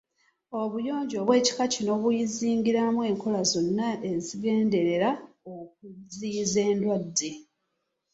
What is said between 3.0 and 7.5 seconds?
enkola zonna ezigenderera okuziyiza endwadde.